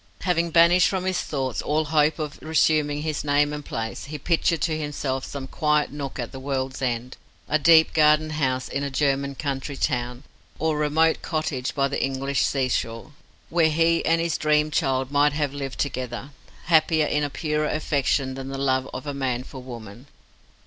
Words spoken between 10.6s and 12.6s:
remote cottage by the English